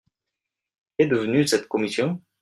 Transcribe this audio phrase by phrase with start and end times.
[0.97, 2.19] Qu’est devenue cette commission?